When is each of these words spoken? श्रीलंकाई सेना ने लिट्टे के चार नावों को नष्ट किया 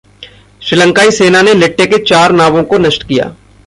श्रीलंकाई 0.61 1.11
सेना 1.11 1.41
ने 1.41 1.53
लिट्टे 1.53 1.85
के 1.85 1.97
चार 1.97 2.31
नावों 2.31 2.63
को 2.63 2.77
नष्ट 2.77 3.03
किया 3.03 3.33